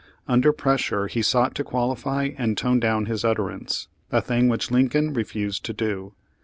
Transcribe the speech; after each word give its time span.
Under 0.27 0.51
pressure 0.51 1.05
he 1.05 1.21
sought 1.21 1.53
to 1.53 1.63
qualify 1.63 2.31
and 2.35 2.57
tone 2.57 2.79
down 2.79 3.05
his 3.05 3.23
utterance, 3.23 3.87
a 4.11 4.19
thing 4.19 4.47
which 4.49 4.71
Lincoln 4.71 5.13
refused 5.13 5.63
to 5.65 5.73
do. 5.73 6.13